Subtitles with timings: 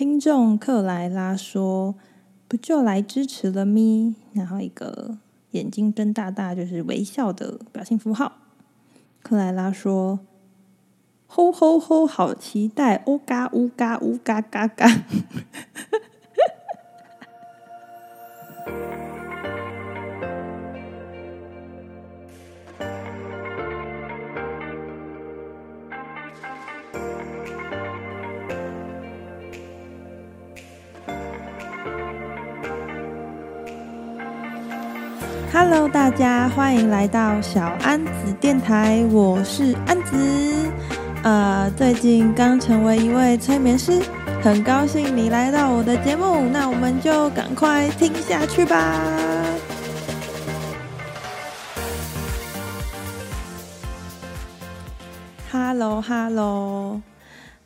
[0.00, 1.94] 听众克莱拉说
[2.48, 5.18] ：“不就来支持了咪？”然后一个
[5.50, 8.32] 眼睛睁大大，就是微笑的表情符号。
[9.22, 10.20] 克莱拉说
[11.28, 13.02] ：“吼吼吼，好期待！
[13.06, 14.88] 乌嘎乌嘎乌嘎嘎嘎。”
[35.62, 40.72] Hello，大家欢迎来到小安子电台，我是安子。
[41.22, 44.00] 呃，最近刚成为一位催眠师，
[44.42, 48.98] 很高兴你来到我的节目，那我们就赶快听下去吧。
[55.52, 57.02] Hello，Hello，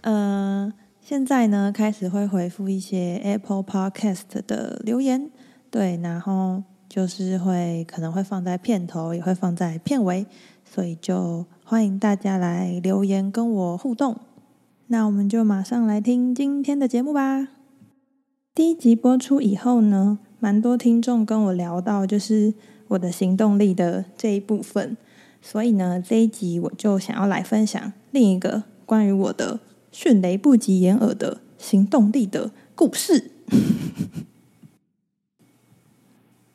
[0.01, 5.31] 呃，现在呢开始会回复一些 Apple Podcast 的留言，
[5.71, 6.65] 对，然后。
[6.95, 10.25] 就是会可能会放在片头，也会放在片尾，
[10.65, 14.17] 所以就欢迎大家来留言跟我互动。
[14.87, 17.49] 那我们就马上来听今天的节目吧。
[18.55, 22.55] 第一集播出以后呢，蛮多听众跟我聊到就是
[22.87, 24.97] 我的行动力的这一部分，
[25.43, 29.59] 所以呢，这一集我就想要来分享另一个关于我的
[29.91, 33.33] 迅雷不及掩耳的行动力的故事。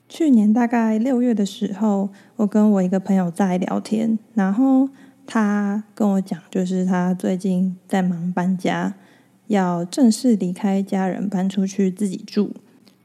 [0.09, 4.89] 去年大概六月的时候，我跟我一个朋友在聊天，然后
[5.27, 8.95] 他跟我讲，就是他最近在忙搬家，
[9.45, 12.55] 要正式离开家人，搬出去自己住。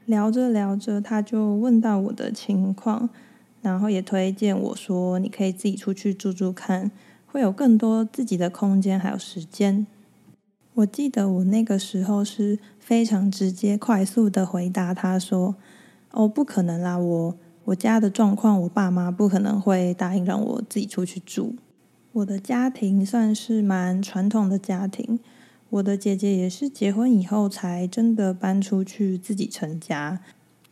[0.07, 3.07] 聊着聊着，他就问到我的情况，
[3.61, 6.89] 然后也推荐我说，你可以自己出去住住看，
[7.27, 9.85] 会有更多自己的空间还有时间。
[10.73, 15.53] 我记得我那个时候是非常直接、快速的回答他说。
[16.15, 16.97] 哦，不可能啦！
[16.97, 17.35] 我
[17.65, 21.55] 我家的状况，我爸妈不可能会答应让我自己出去住。
[22.13, 25.19] 我的家庭算是蛮传统的家庭，
[25.69, 30.21] 我的姐姐也是结婚以后才真的搬出去自己成家。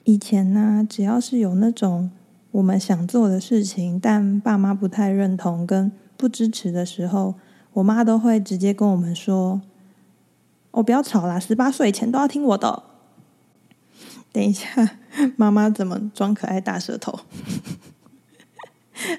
[0.06, 2.10] 以前呢，只要是有那种
[2.52, 7.36] 我们想做的事情，但爸妈不太认同跟不支持的时候，
[7.74, 9.62] 我妈都会直接跟我们说
[10.72, 12.84] ：“哦，不要吵啦，十八岁以前都要听我的。”
[14.34, 14.98] 等一下，
[15.38, 17.18] 妈妈怎么装可爱大舌头？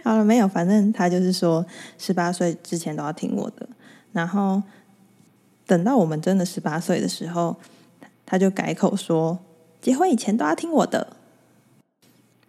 [0.03, 1.65] 好了，没有，反正他就是说，
[1.97, 3.69] 十八岁之前都要听我的。
[4.13, 4.63] 然后
[5.67, 7.57] 等到我们真的十八岁的时候，
[8.27, 9.39] 他就改口说，
[9.81, 11.17] 结婚以前都要听我的。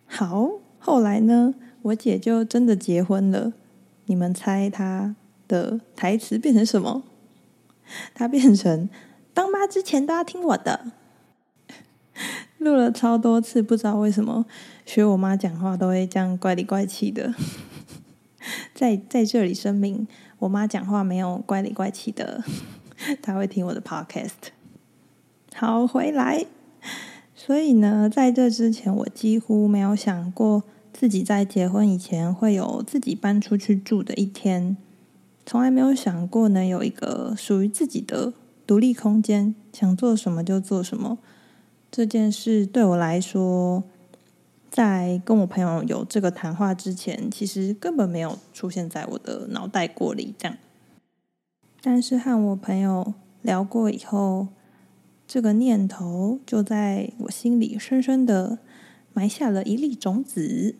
[0.08, 0.50] 好，
[0.80, 1.53] 后来呢，
[1.84, 3.53] 我姐就真的结婚了。
[4.06, 5.16] 你们猜她
[5.47, 7.03] 的台词变成什么？
[8.14, 8.90] 她变成
[9.34, 10.92] 当妈之前都要听我的。
[12.57, 14.45] 录了超多次，不知道为什么
[14.85, 17.33] 学我妈讲话都会这样怪里怪气的。
[18.73, 20.07] 在在这里声明，
[20.39, 22.43] 我妈讲话没有怪里怪气的，
[23.21, 24.51] 她会听我的 podcast。
[25.53, 26.45] 好，回来。
[27.33, 34.77] 所以呢，在这之前，我几乎没有想过自己在结婚以前会有自己搬出去住的一天，
[35.45, 38.33] 从来没有想过能有一个属于自己的
[38.66, 41.17] 独立空间，想做什么就做什么。
[41.95, 43.81] 这件事对我来说，
[44.69, 50.35] 在跟我朋友有这个谈话之前，其实根本没有出现在我的脑袋过里。
[50.38, 50.57] 这样，
[51.81, 54.50] 但是和我朋友聊过以后，
[55.25, 58.57] 这个念头就在我心里深深的
[59.13, 60.75] 埋下了一粒种子。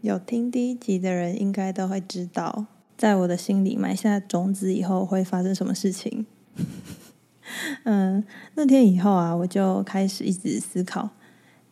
[0.00, 2.64] 有听第一集的人应该都会知道，
[2.96, 6.24] 在我的心里埋下种子以后会发生什么事情。
[7.84, 8.22] 嗯，
[8.54, 11.10] 那天以后啊，我就开始一直思考，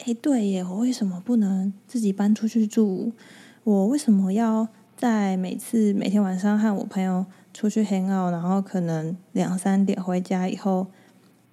[0.05, 3.13] 诶，对耶，我为什么不能自己搬出去住？
[3.65, 10.87] 我为什么要在每次每天晚上和我朋友出去 hang out，然后可能两三点回家以后，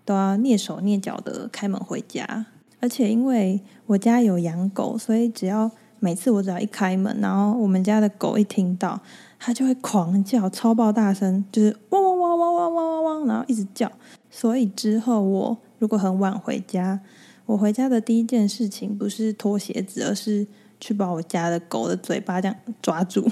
[0.06, 2.46] 都要蹑手蹑脚的开门回家？
[2.80, 5.70] 而且因为我家有养狗，所以只要
[6.00, 9.02] 每次我只要一开门，然后我们家的狗一听到，
[9.40, 13.92] 它就会狂叫，超爆大声，就是汪汪汪汪汪汪汪汪，然后一直叫。
[14.30, 17.00] 所以之后，我如果很晚回家，
[17.46, 20.46] 我回家的第一件事情不是脱鞋子，而是
[20.80, 23.30] 去把我家的狗的嘴巴这样抓住。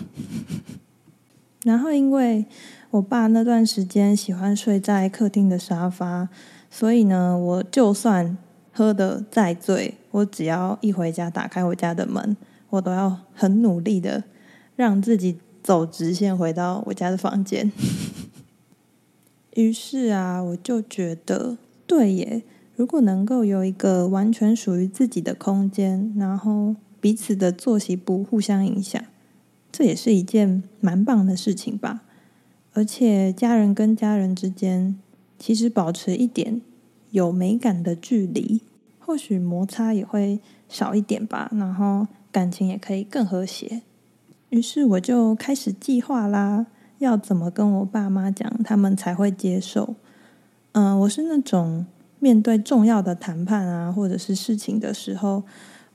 [1.63, 2.45] 然后，因为
[2.92, 6.30] 我爸那段时间喜欢睡在客厅的沙发，
[6.69, 8.38] 所以呢，我就算
[8.71, 12.38] 喝得再醉，我只要一回家，打开我家的门，
[12.69, 14.24] 我都要很努力的
[14.75, 17.71] 让自己走直线回到我家的房间。
[19.55, 21.57] 于是啊，我就觉得
[21.87, 22.43] 对耶，
[22.75, 29.01] 如果能够有一个完全属于自己的空间，然后彼此的作息不互相影响，
[29.71, 32.03] 这也是一件蛮棒的事情吧。
[32.73, 34.99] 而且家人跟家人之间，
[35.39, 36.61] 其实保持一点
[37.11, 38.61] 有美感的距离，
[38.99, 43.83] 或许摩擦也会少一点吧，然后感情也可以更和谐。
[44.49, 46.65] 于是我就开始计划啦，
[47.00, 49.95] 要怎么跟我爸妈讲，他们才会接受。
[50.74, 51.86] 嗯、我是那种
[52.19, 55.44] 面对重要的谈判啊，或者是事情的时候，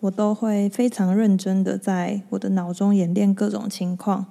[0.01, 4.27] 我都会非常认真的在我的脑中演练各种情况。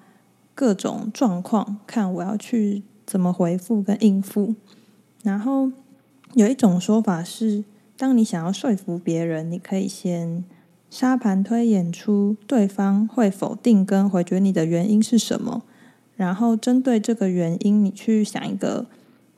[0.55, 4.55] 各种状况，看我要去怎么回复跟应付。
[5.23, 5.71] 然后
[6.33, 7.63] 有一种说法是，
[7.95, 10.43] 当你想要说服别人，你可以先
[10.89, 15.63] 沙盘推演出对方会否定跟回绝你的原因是什么，
[16.19, 18.85] 然后针对这个原因，你去想一个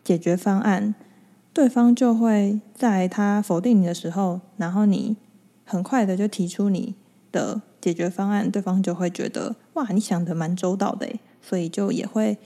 [0.03, 0.95] 解决方案。
[1.53, 5.15] 对方就会在他否定你的时候，然后你
[5.63, 6.95] 很快的就提出你
[7.31, 7.61] 的。
[7.81, 11.07] 解决方案，对方就会觉得哇，你想的蛮周到的，
[11.41, 12.37] 所以就也会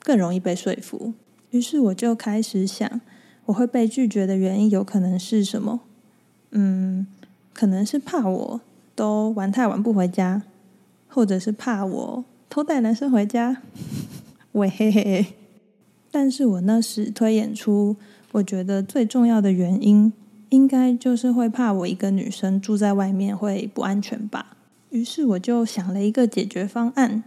[0.00, 1.14] 更容易被说服。
[1.48, 3.00] 于是我就开始想，
[3.46, 5.80] 我会被拒绝的原因有可能是什么？
[6.50, 7.06] 嗯，
[7.54, 8.60] 可能是怕我
[8.94, 10.42] 都玩太晚不回家，
[11.08, 13.62] 或者是怕我偷带男生回家。
[14.52, 15.26] 喂嘿嘿，
[16.10, 17.96] 但是我那时推演出，
[18.32, 20.12] 我觉得最重要的原因，
[20.48, 24.56] 应该就是会怕我一个女生住在外面会不安全吧。
[24.88, 27.22] 于是我就想了一个解决方案，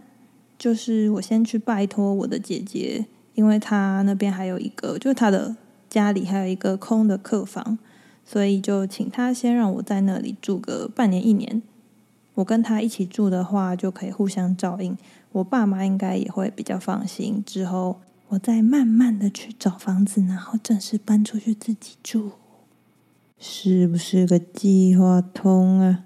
[0.58, 5.54] 就是我先去拜托我的姐姐，因为她那边还有一个，就是她的
[5.88, 7.78] 家里还有一个空的客房，
[8.24, 11.62] 所以就请她先让我在那里住个半年一年。
[12.34, 14.96] 我跟他一起住的话，就可以互相照应，
[15.32, 17.42] 我爸妈应该也会比较放心。
[17.44, 22.30] 之后我再慢慢的去找房子，然后正式搬出去自己住，
[23.38, 26.04] 是不是个计划通啊？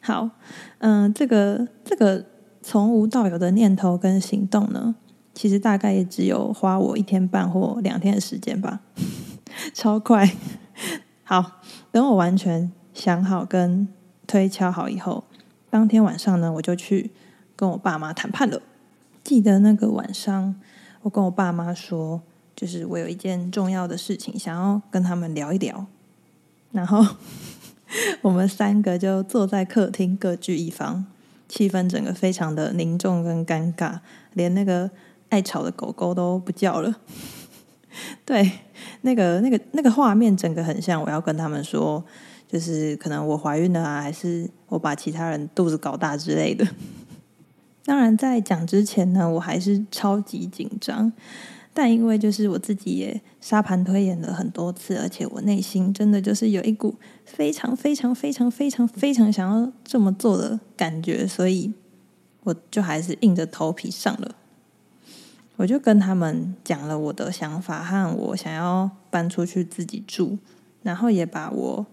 [0.00, 0.30] 好，
[0.78, 2.24] 嗯、呃，这个这个
[2.62, 4.94] 从无到有的念头跟行动呢，
[5.34, 8.80] 其实大概也只有花我一天半或两天的时间吧，
[9.74, 10.36] 超快。
[11.24, 11.60] 好，
[11.90, 13.88] 等我完全想好跟
[14.32, 15.24] 推敲好以后，
[15.68, 17.10] 当天晚上呢，我就去
[17.54, 18.62] 跟我爸妈谈判了。
[19.22, 20.54] 记得那个晚上，
[21.02, 22.22] 我跟我爸妈说，
[22.56, 25.84] 就是我有一件重要的事情想要跟他们聊一聊，
[26.70, 27.04] 然后。
[28.22, 31.04] 我们三个就坐在客厅各据一方，
[31.46, 33.98] 气氛整个非常的凝重跟尴尬，
[34.32, 34.90] 连那个
[35.28, 36.96] 爱吵的狗狗都不叫了。
[38.24, 38.50] 对，
[39.02, 42.02] 那个那个那个画面整个很像我要跟他们说，
[42.52, 46.66] 就是可能我怀孕了啊，还是我把其他人肚子搞大之类的。
[47.86, 51.10] 当然，在讲之前呢，我还是超级紧张。
[51.74, 56.94] 但因为就是我自己也沙盘推演了很多次，而且我内心真的就是有一股
[57.24, 61.72] 非常非常非常非常非常想要这么做的感觉，所以
[62.42, 64.34] 我就还是硬着头皮上了。
[65.56, 70.36] 我就跟他们讲了我的想法和我想要搬出去自己住，
[70.82, 71.86] 然后也把我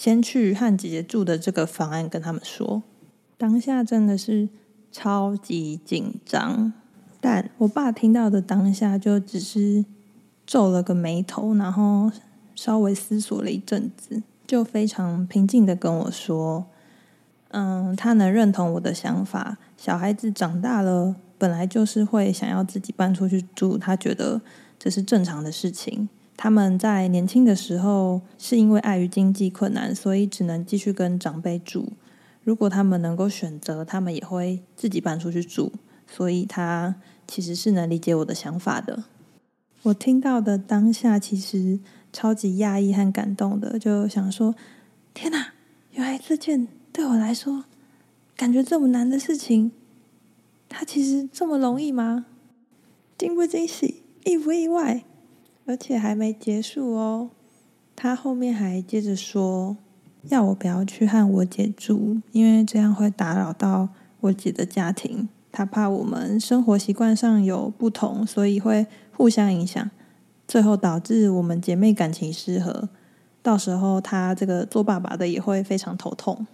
[0.00, 2.82] 先去和姐姐住的这个方案跟他们说。
[3.36, 4.48] 当下真的是
[4.90, 6.72] 超级紧张。
[7.20, 9.84] 但我爸听到的当下，就只是
[10.46, 12.10] 皱了个眉头，然后
[12.54, 16.64] 稍微思索了一阵子，就非常平静的跟我说
[17.52, 19.58] ：“嗯，他能认同我的想法。
[19.76, 24.40] 小孩子长大了，本来就是会想要自己搬出去住，他觉得
[24.78, 26.08] 这是正常的事情。
[26.42, 31.92] 他们在年轻的时候，是因为碍于经济困难，所以只能继续跟长辈住。
[32.44, 35.70] 如果他们能够选择，他们也会自己搬出去住。”
[36.08, 36.94] 所以他
[37.28, 39.04] 其实是能理解我的想法的。
[39.82, 41.78] 我听到的当下，其实
[42.10, 44.54] 超级讶异和感动的，就想说：
[45.12, 45.52] 天哪！
[45.92, 47.66] 原来这件对我来说
[48.34, 49.72] 感觉这么难的事情，
[50.70, 52.24] 它其实这么容易吗？
[53.18, 54.02] 惊不惊喜？
[54.24, 55.04] 意不意外？
[55.70, 57.30] 而且还没结束哦。
[57.94, 59.76] 他后面还接着说，
[60.24, 65.28] 要我不要去和我姐住，因为这样会打扰到我姐的家庭。
[65.52, 68.84] 他怕我们生活习惯上有不同，所以会
[69.16, 69.88] 互相影响，
[70.48, 72.88] 最后导致我们姐妹感情失和。
[73.40, 76.48] 到时候他这个做爸爸的也会非常头痛。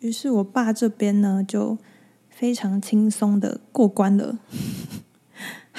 [0.00, 1.78] 于是我爸这边呢，就
[2.28, 4.36] 非常轻松的过关了。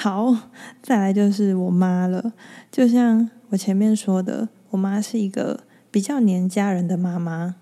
[0.00, 0.32] 好，
[0.80, 2.32] 再来就是我妈了。
[2.70, 7.56] 就像我前面说的，我妈是一个比较黏家人的妈妈。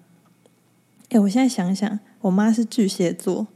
[1.09, 3.47] 哎，我现在想想，我妈是巨蟹座。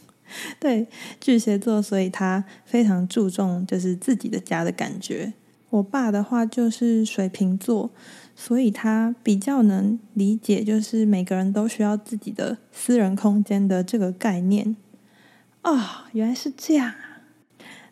[0.60, 0.86] 对
[1.18, 5.32] 巨蟹座，所以他非常注重就是自己的家的感觉。
[5.70, 7.90] 我爸的话就是水瓶座，
[8.36, 14.76] 所以他比较能理解，就是每个人都需要自己的私人空间的这个概念。
[15.62, 15.80] 哦，
[16.12, 17.07] 原来是这样啊！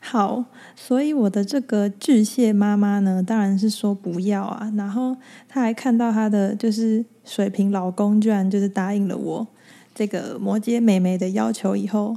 [0.08, 0.44] 好，
[0.76, 4.72] 所以我的这个巨蟹妈妈呢，当然是说不要啊。
[4.76, 5.16] 然后
[5.48, 9.44] 她还看到她的就是水瓶老公，居然就是答应了我
[9.92, 12.16] 这个摩羯妹妹的要求以后，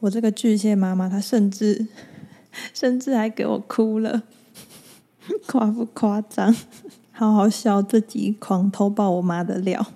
[0.00, 1.86] 我这个巨蟹妈妈她甚至
[2.74, 4.24] 甚至还给我哭了。
[5.46, 6.52] 夸不夸张？
[7.12, 9.86] 好好笑，自己狂偷爆我妈的料。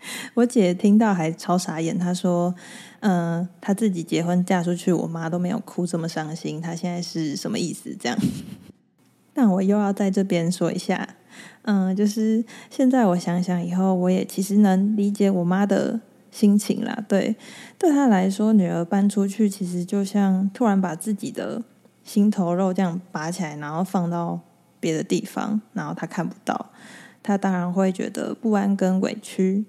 [0.34, 2.54] 我姐听到还超傻眼，她说
[3.00, 8.18] ：“嗯、她自己结婚嫁出去，我妈都没有哭这么伤心，她现在是什么意思？”这样。
[9.34, 11.08] 但我又要在这边说一下，
[11.62, 16.00] 嗯、就是现在我想想以后，我也其实能理解我妈的
[16.30, 17.04] 心情啦。
[17.08, 17.36] 对，
[17.78, 21.62] 对她来说，女儿搬出去，其实就像突然把自己的
[22.02, 24.40] 心头肉这样拔起来，然后放到。
[24.80, 26.70] 别的地方，然后她看不到，
[27.20, 29.64] 她当然会觉得不安跟委屈，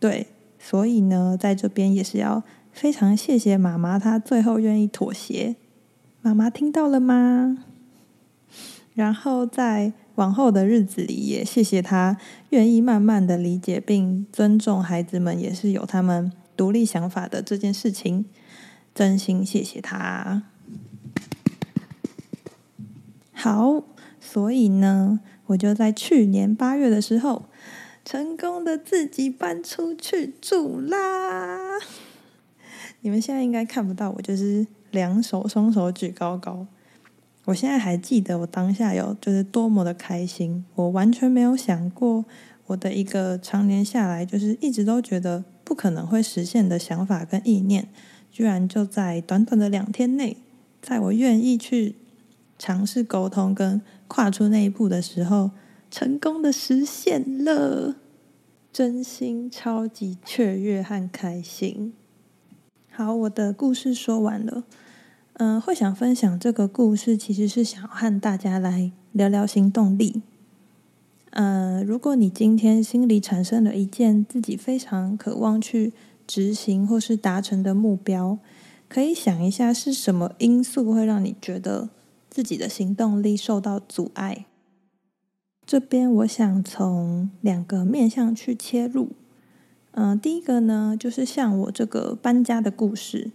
[0.00, 0.26] 对，
[0.58, 2.42] 所以呢，在这边也是要
[2.72, 5.54] 非常谢谢妈妈，她最后愿意妥协。
[6.22, 7.58] 妈妈听到了吗？
[8.94, 12.16] 然后在往后的日子里，也谢谢她
[12.48, 18.24] 愿意慢慢的理解并尊重孩子们，也是有他们独立想法的这件事情，
[18.94, 20.42] 真心谢谢她。
[23.32, 23.84] 好。
[24.22, 27.46] 所以呢，我就在去年八月的时候，
[28.10, 31.78] 成功的自己搬出去住啦。
[33.02, 36.66] 你们现在应该看不到我，就是两手双手举高高。
[37.44, 42.24] 我现在还记得我当下有就是多么的开心，我完全没有想过
[42.66, 47.88] 我的一个常年下来就是一直都觉得不可能会实现的想法跟意念，
[48.32, 50.36] 居然就在短短的两天内，
[50.82, 51.94] 在我愿意去
[52.58, 55.52] 尝试沟通跟跨出那一步的时候，
[55.90, 57.96] 成功的实现了，
[58.72, 61.92] 真心超级雀跃和开心。
[62.90, 64.64] 好，我的故事说完了。
[65.34, 70.22] 嗯、会想分享这个故事，其实是想和大家来聊聊行动力。
[71.30, 75.92] 嗯、呃，如果你今天心里产生了一件自己非常渴望去
[76.26, 78.38] 执行或是达成的目标，
[78.88, 81.88] 可以想一下是什么因素会让你觉得
[82.28, 84.44] 自己的行动力受到阻碍。
[85.70, 89.10] 这边我想从两个面向去切入。
[89.92, 93.30] 嗯、第一个呢，就是像我这个搬家的故事，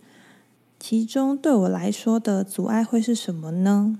[0.78, 3.98] 其中对我来说的阻碍会是什么呢？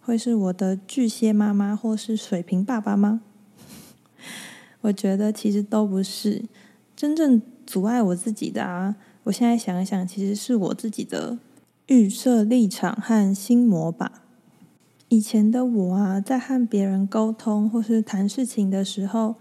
[0.00, 3.22] 会是我的巨蟹妈妈，或是水瓶爸爸吗？
[4.82, 6.44] 我觉得其实都不是。
[6.94, 11.36] 真正阻碍我自己的啊，我现在想一想，其实是我自己的
[11.88, 14.20] 预设立场和心魔吧。
[15.08, 19.36] 以前的我啊，在和别人沟通或是谈事情的时候，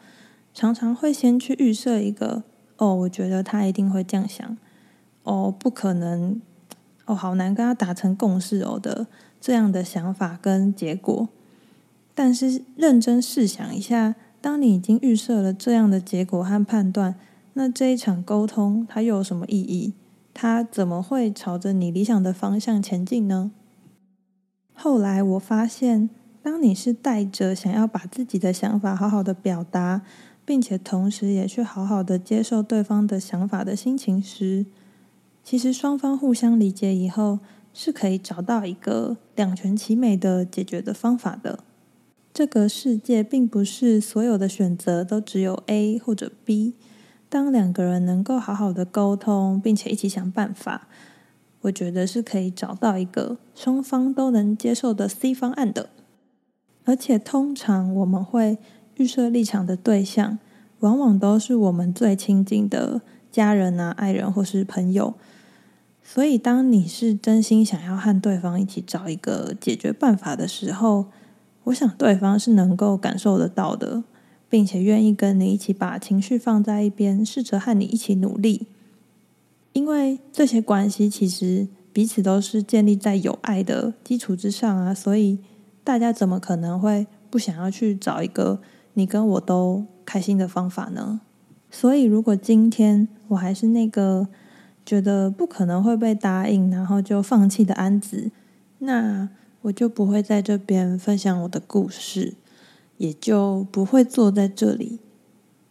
[0.54, 2.44] 常常会先去预设一个
[2.78, 4.58] “哦，我觉得他一定会这样想
[5.24, 6.40] ”，“哦，不可能
[7.06, 9.08] ”，“哦，好难跟他达成共识哦”的
[9.42, 11.30] 这样的想法跟结果。
[12.14, 17.16] 但是认真试想一下，当你已经预设了这样的结果和判断，
[17.54, 19.94] 那这一场沟通它又有什么意义？
[20.36, 23.52] 它怎么会朝着你理想的方向前进呢？
[24.84, 26.10] 后来我发现，
[26.42, 30.02] 当你是带着想要把自己的想法好好的表达，
[30.44, 34.66] 并且同时也去好好的接受对方的想法的心情时，
[35.42, 37.40] 其实双方互相理解以后，
[37.74, 41.60] 是可以找到一个两全其美的解决的方法的。
[42.34, 46.74] 这个世界并不是所有的选择都只有 A 或者 B，
[47.30, 50.90] 当两个人能够好好的沟通，并且一起想办法。
[51.64, 55.90] 我觉得是可以找到一个双方都能接受的 C 方案的，
[56.86, 58.58] 而且通常我们会
[58.96, 60.40] 预设立场的对象，
[60.80, 63.02] 往往都是我们最亲近的
[63.32, 65.14] 家人啊、爱人或是朋友。
[66.06, 71.06] 所以，当你是真心想要和对方一起找一个解决办法的时候，
[71.64, 74.04] 我想对方是能够感受得到的，
[74.50, 78.68] 并且愿意跟你一起把情绪放在一边，试着和你一起努力。
[79.74, 85.40] 因为这些关系其实彼此都是建立在有爱的基础之上啊，所以
[85.84, 88.62] 大家怎么可能会不想要去找一个
[88.94, 91.22] 你跟我都开心的方法呢？
[91.72, 94.28] 所以，如果今天我还是那个
[94.86, 98.30] 觉得不可能会被答应，然后就放弃的安子，
[98.78, 99.30] 那
[99.62, 102.36] 我就不会在这边分享我的故事，
[102.98, 105.00] 也就不会坐在这里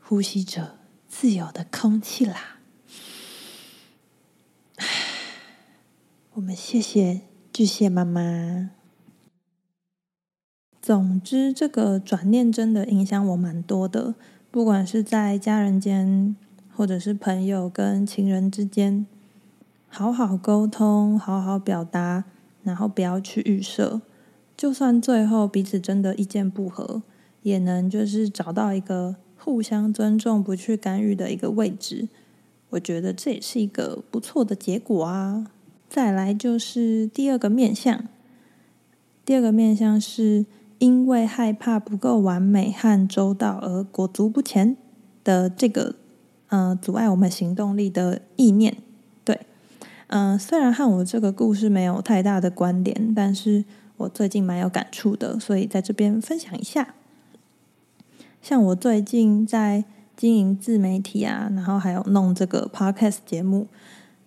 [0.01, 0.77] 呼吸着
[1.09, 2.57] 自由的空气啦。
[6.32, 7.21] 我我们谢谢
[7.53, 8.71] 巨蟹妈妈。
[10.81, 14.17] 总之，这个转念真的影响我蛮多的，
[14.51, 16.35] 不管是在家人间，
[16.75, 19.07] 或者是朋友跟情人之间，
[19.89, 22.25] 好好沟通，好好表达，
[22.65, 24.01] 然后不要去预设，
[24.57, 27.05] 就算最后彼此真的意见不合，
[27.43, 32.09] 也能就是找到一个互相尊重、不去干预的一个位置。
[32.71, 35.53] 我觉得这也是一个不错的结果啊。
[35.93, 38.09] 再来就是第二个面向，
[39.27, 40.47] 第二个面向是。
[40.79, 44.77] 因为害怕不够完美和周到而裹足不前
[45.23, 45.95] 的这个，
[46.49, 48.77] 呃，阻碍我们行动力的意念，
[49.25, 49.43] 对，
[50.09, 53.65] 嗯、呃，虽然和我这个故事没有太大的关联，但是
[53.99, 56.97] 我最近蛮有感触的，所以在这边分享一下。
[58.43, 59.85] 像我最近在
[60.17, 63.69] 经营自媒体啊，然后还有弄这个 podcast 节目，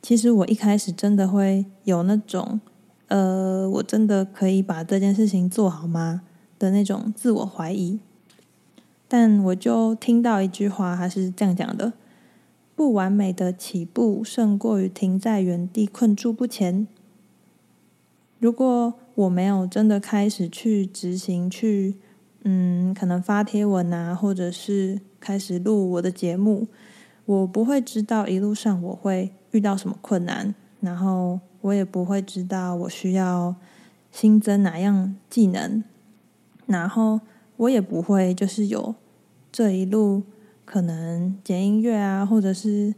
[0.05, 2.61] 其实我一开始真的会有那种，
[3.07, 6.21] 呃，我真的可以把这件事情做好吗？
[6.59, 7.99] 的那种自我怀疑，
[9.07, 11.93] 但我就听到一句话，他是这样讲的：
[12.75, 16.85] 不完美的起步胜过于停在原地困住不前。
[18.37, 21.95] 如果我没有真的开始去执行，去
[22.43, 26.67] 嗯，可能发贴文啊，或者是开始录我的节目，
[27.25, 33.55] 我不会知道一路上我会遇到什么困难，然后我也不会知道我需要
[34.11, 35.83] 新增哪样技能。
[36.67, 37.21] 然后
[37.57, 38.95] 我也不会，就是有
[39.51, 40.23] 这一路
[40.65, 42.95] 可能剪音乐啊，或者是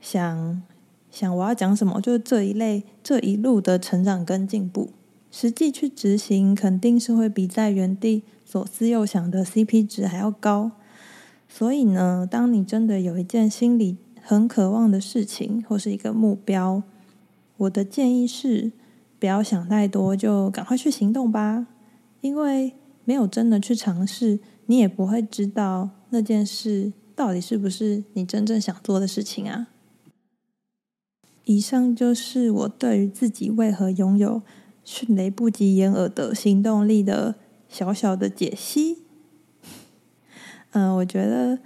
[0.00, 0.62] 想
[1.10, 4.90] 想我要讲什么，就是这一类这一路的成长跟进步，
[5.30, 10.72] 实际去执行肯定是会比在原地左思右想的 CP 值还要高。
[11.56, 16.82] 所以呢，当你真的有一件心里很渴望的事情或是一个目标，
[17.56, 18.72] 我的建议是
[19.18, 21.66] 不要想太多，就赶快去行动吧。
[22.20, 22.74] 因为
[23.06, 29.68] 没有真的去尝试，你也不会知道那件事到底是不是你真正想做的事情啊。
[31.46, 34.42] 以上就是我对于自己为何拥有
[34.84, 39.05] 迅雷不及掩耳的行动力的小小的解析。
[40.78, 41.58] 嗯、我觉得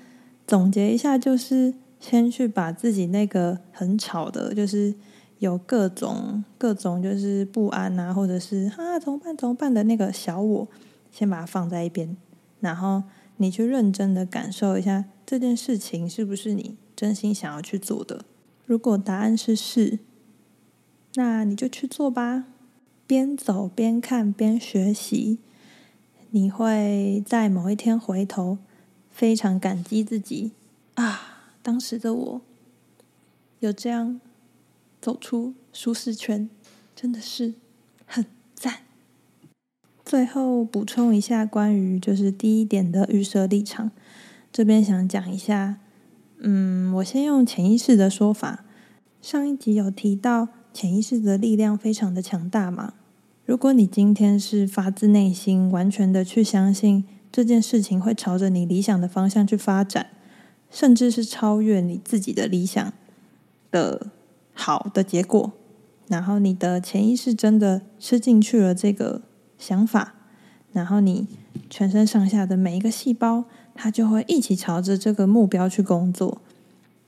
[0.46, 4.94] 总结一下，就是先去把自己那个很吵的，就是。
[5.40, 10.68] 有各种各种就是不安啊，或者是啊怎么办怎么办的那个小我，
[11.11, 12.14] 先把它放在一边，
[12.61, 13.05] 然后
[13.38, 18.27] 你去认真的感受一下这件事情是不是你真心想要去做的。
[18.66, 20.01] 如果答案是是，
[21.14, 22.44] 那你就去做吧。
[23.07, 25.38] 边走边看边学习，
[26.33, 28.59] 你会在某一天回头，
[29.20, 30.52] 非常感激自己
[30.94, 32.40] 啊，当时的我
[33.59, 34.18] 有这样。
[34.98, 36.48] 走出舒适圈，
[36.94, 37.52] 真的是
[38.06, 38.80] 很赞。
[40.04, 43.90] 最后补充一下关于就是第一点的预设立场，
[44.50, 45.78] 这边想讲一下。
[46.38, 48.64] 嗯，我先用潜意识的说法。
[49.20, 52.94] 上一集有提到潜意识的力量非常的强大嘛。
[53.44, 60.06] 如果你今天是发自内心、完全的去相信这件事情会朝着你理想的方向去发展，
[60.70, 62.92] 甚至是超越你自己的理想
[63.70, 64.08] 的。
[64.52, 65.52] 好的结果，
[66.08, 69.22] 然后你的潜意识真的吃进去了这个
[69.56, 70.14] 想法，
[70.72, 71.26] 然后你
[71.70, 76.42] 全身上下的每一个细胞，它就会一起朝着这个目标去工作。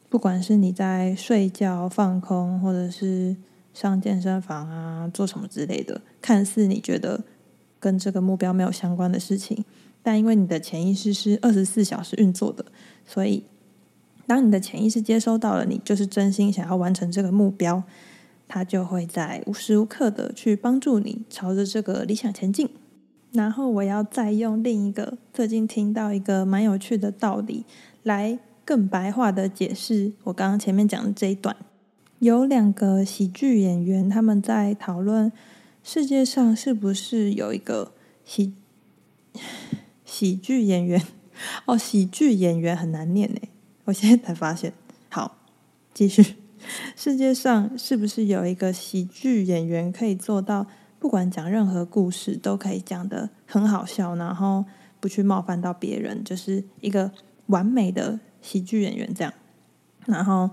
[0.08, 3.36] 不管是你在睡觉、放空，或者是
[3.74, 7.22] 上健身房啊，做什么之类的，看似你觉得
[7.78, 9.62] 跟这个目标没有相关的事情，
[10.02, 12.64] 但因为你的潜意识是二十四小时运作的，
[13.06, 13.44] 所以。
[14.24, 17.82] 当你的潜意识接收到了你就是真心想要完成这个目标，
[18.46, 22.70] 它就会在无时无刻的去帮助你朝着这个理想前进。
[23.32, 27.66] 然后我要再用另一个最近听到一个蛮有趣的道理
[28.04, 31.54] 来更白话的解释我刚刚前面讲的这一段。
[32.20, 35.30] 有两个喜剧演员他们在讨论
[35.82, 37.92] 世界上是不是有一个
[38.24, 38.54] 喜
[40.22, 41.02] 喜剧演员
[41.66, 43.48] 哦，喜剧演员很难念诶。
[43.86, 44.72] 我现在才发现，
[45.08, 45.36] 好，
[45.92, 46.36] 继续。
[46.94, 50.68] 世界上是不是有一个喜剧演员可以做到，
[51.00, 54.64] 不管讲任何故事都可以讲得很好笑，然后
[55.00, 57.10] 不去冒犯到别人，就是一个
[57.46, 59.34] 完美的喜剧演员这样。
[60.06, 60.50] 然后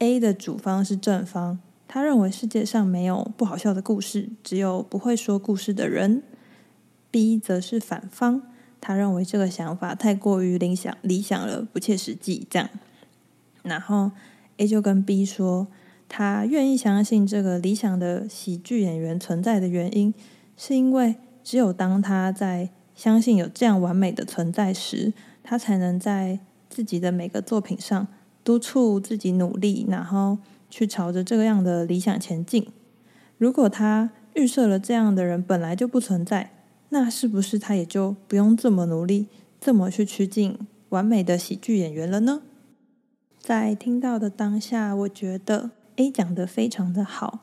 [0.00, 6.22] A 的主方是正方，他认为世界上没有不好笑的故事，只有不会说故事的人。
[7.10, 8.42] B 则是反方。
[8.86, 12.46] 他认为这个想法太过于理想理想了，不切实际。
[12.48, 12.70] 这样，
[13.64, 14.12] 然后
[14.58, 15.66] A 就跟 B 说，
[16.08, 20.14] 他愿意相信这个理想的喜剧演员存在的原因，
[20.56, 26.38] 是因为只有当他在相信有这样完美的存在时，他才能在
[26.70, 28.06] 自己的每个作品上
[28.44, 30.38] 督促自己努力，然后
[30.70, 32.68] 去朝着这个样的理想前进。
[33.36, 36.52] 如果他预设了这样的人本来就不存在，
[36.98, 39.26] 那是不是他也就不用这么努力，
[39.60, 40.56] 这么去趋近
[40.88, 42.40] 完美的喜剧演员了呢？
[43.38, 47.40] 在听到的当下，我觉得 A 讲得非常的好，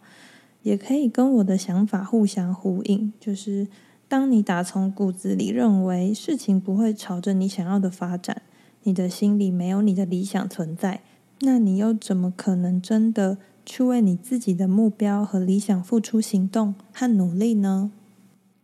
[0.64, 3.14] 也可以跟我的想法互相呼应。
[3.20, 3.68] 就是
[4.08, 8.42] 当你打从骨子里认为事情不会朝着你想要的发展，
[8.82, 11.02] 你的心里没有你的理想存在，
[11.42, 17.92] 那你又怎么可能真的去为你自己的目标和理想付出行动和努力呢？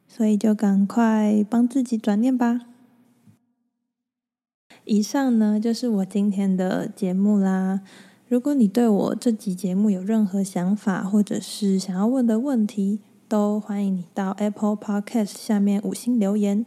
[0.09, 2.61] 所以就赶快帮自己转念吧。
[4.83, 7.81] 以上呢，就是我今天的节目啦。
[8.27, 16.65] 如果你对我这集节目有任何想法，或者是想要问的问题，都欢迎你到 Apple Podcast 下面五星留言，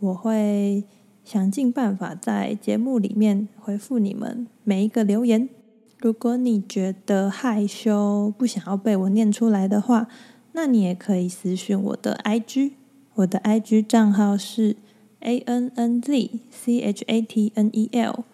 [0.00, 0.84] 我会
[1.24, 5.48] 想尽办法在节目里面回复你们每一个留言。
[5.98, 10.08] 如果你觉得害羞，不想要被我念出来的话，
[10.52, 12.72] 那你也可以私讯我的 IG，
[13.14, 14.76] 我的 IG 账号是
[15.20, 18.24] A N N Z C H A T N E L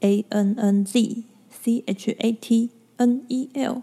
[0.00, 3.82] A N N Z C H A T N E L。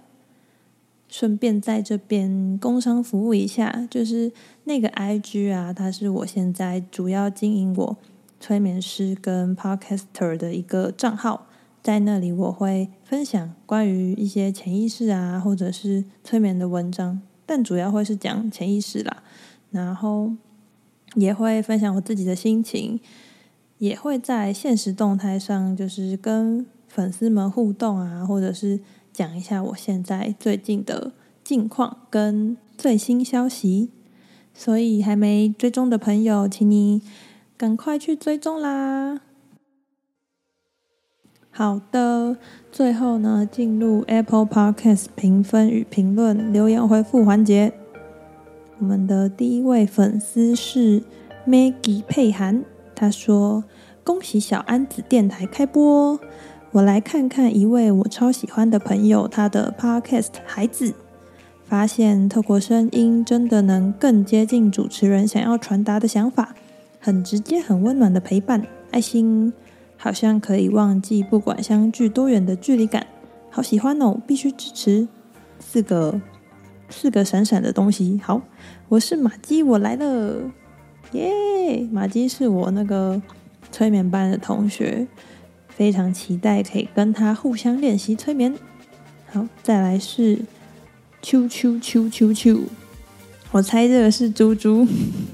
[1.07, 4.31] 顺便在这边工商服务一下，就是
[4.63, 7.97] 那个 IG 啊，它是我现在主要经营我
[8.39, 11.47] 催眠师跟 Podcaster 的一个账号。
[11.83, 19.23] 在那里，我会分享关于一些潜意识啊，或者是催眠的文章，但主要会是讲潜意识啦。
[19.71, 20.31] 然后
[21.15, 22.99] 也会分享我自己的心情，
[23.79, 28.79] 也会在现实动态上，就是跟粉丝们互动啊，或者是
[29.11, 33.89] 讲一下我现在最近的近况跟最新消息。
[34.53, 37.01] 所以还没追踪的朋友，请你
[37.55, 39.21] 赶快去追踪啦！
[41.49, 42.37] 好的，
[42.69, 47.80] 最后呢，进入 Apple Podcast 评分与评论留言回复环节。
[48.81, 51.03] 我们的第一位粉丝是
[51.47, 52.65] Maggie 佩涵，
[52.95, 53.63] 他说
[54.03, 56.19] ：“恭喜小安子电台开播，
[56.71, 60.95] 我来看看一位我超喜欢的朋友他的 Podcast 孩子，
[61.63, 66.55] 发现透过声音真的能更接近主持人想要传达的想法，
[66.99, 69.53] 很直接、很温暖的陪伴，爱心。”
[69.95, 73.05] 好像可以忘记，不管相距多远的距离感，
[73.51, 74.17] 好喜欢哦！
[74.25, 75.07] 必须支持
[75.59, 76.19] 四个
[76.91, 78.19] 四个闪闪的东西。
[78.23, 78.41] 好，
[78.89, 80.41] 我是玛姬，我来了，
[81.13, 81.87] 耶！
[81.91, 83.19] 玛姬是我那个
[83.71, 85.07] 催眠班的同学，
[85.69, 88.53] 非常期待可以跟他互相练习催眠。
[89.31, 90.37] 好，再来是
[91.23, 92.59] 啾啾啾啾啾，
[93.51, 94.85] 我猜这个是猪猪，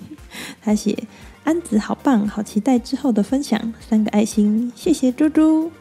[0.62, 0.96] 他写。
[1.44, 3.74] 安子好棒，好期待之后的分享。
[3.80, 5.72] 三个爱心，谢谢猪猪。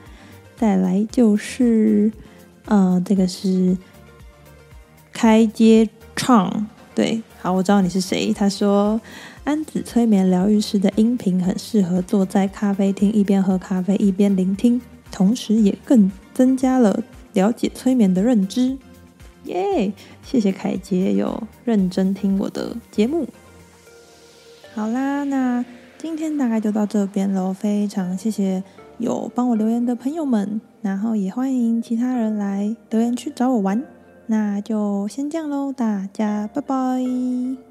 [0.57, 2.13] 再来就是，
[2.67, 3.77] 呃，这个是
[5.17, 8.35] 开街唱，对，好，我知道你是谁。
[8.35, 9.01] 他说，
[9.45, 14.79] 安子催眠疗愈师的音频很适合坐在咖啡厅一边喝咖啡一边聆听，
[15.11, 17.03] 同时也更增加了
[17.33, 18.77] 了解催眠的认知。
[19.45, 19.91] 耶，
[20.23, 23.27] 谢谢凯杰有认真听我的节目。
[24.75, 25.65] 好啦，那
[25.97, 27.55] 今天大概就到这边喽。
[27.55, 28.63] 非常谢谢
[28.99, 33.83] 有帮我留言的朋友们，然后也欢迎其他人来留言区找我玩。
[34.27, 37.66] 那就先这样喽，大家拜拜。